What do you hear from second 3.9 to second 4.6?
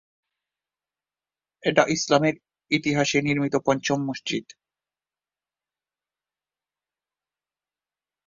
মসজিদ।